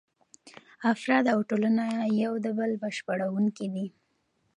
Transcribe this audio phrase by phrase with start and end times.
[0.93, 1.85] افراد او ټولنه
[2.23, 3.87] یو د بل بشپړونکي دي.